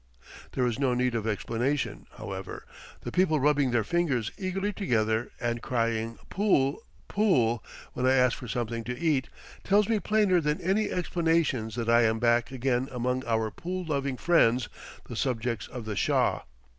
There 0.53 0.65
is 0.65 0.79
no 0.79 0.95
need 0.95 1.13
of 1.13 1.27
explanation, 1.27 2.07
however; 2.17 2.65
the 3.01 3.11
people 3.11 3.39
rubbing 3.39 3.69
their 3.69 3.83
fingers 3.83 4.31
eagerly 4.35 4.73
together 4.73 5.29
and 5.39 5.61
crying, 5.61 6.17
"pool, 6.27 6.81
pool," 7.07 7.63
when 7.93 8.07
I 8.07 8.13
ask 8.15 8.35
for 8.35 8.47
something 8.47 8.83
to 8.85 8.97
eat, 8.99 9.29
tells 9.63 9.87
me 9.87 9.99
plainer 9.99 10.41
than 10.41 10.59
any 10.59 10.89
explanations 10.89 11.75
that 11.75 11.87
I 11.87 12.01
am 12.01 12.17
back 12.17 12.51
again 12.51 12.89
among 12.91 13.23
our 13.27 13.51
pool 13.51 13.85
loving 13.85 14.17
friends, 14.17 14.69
the 15.07 15.15
subjects 15.15 15.67
of 15.67 15.85
the 15.85 15.95
Shah. 15.95 16.41